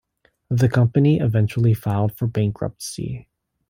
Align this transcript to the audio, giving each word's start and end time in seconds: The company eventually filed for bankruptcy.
The 0.49 0.67
company 0.67 1.19
eventually 1.19 1.75
filed 1.75 2.17
for 2.17 2.25
bankruptcy. 2.25 3.29